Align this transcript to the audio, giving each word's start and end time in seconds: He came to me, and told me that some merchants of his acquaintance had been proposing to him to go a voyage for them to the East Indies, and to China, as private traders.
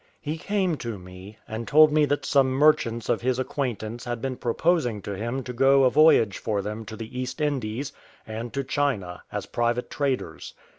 He 0.19 0.39
came 0.39 0.77
to 0.77 0.97
me, 0.97 1.37
and 1.47 1.67
told 1.67 1.91
me 1.91 2.05
that 2.05 2.25
some 2.25 2.49
merchants 2.53 3.07
of 3.07 3.21
his 3.21 3.37
acquaintance 3.37 4.03
had 4.05 4.19
been 4.19 4.35
proposing 4.35 4.99
to 5.03 5.15
him 5.15 5.43
to 5.43 5.53
go 5.53 5.83
a 5.83 5.91
voyage 5.91 6.39
for 6.39 6.63
them 6.63 6.85
to 6.85 6.95
the 6.95 7.19
East 7.19 7.39
Indies, 7.39 7.93
and 8.25 8.51
to 8.51 8.63
China, 8.63 9.21
as 9.31 9.45
private 9.45 9.91
traders. 9.91 10.55